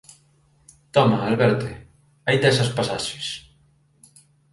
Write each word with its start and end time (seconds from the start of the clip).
Toma, 0.93 1.19
Alberte, 1.29 1.69
aí 2.25 2.37
tes 2.43 2.57
as 2.63 2.73
pasaxes. 2.77 3.27